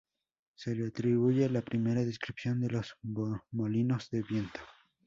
[0.55, 2.95] Se le atribuye la primera descripción de los
[3.51, 4.59] molinos de viento.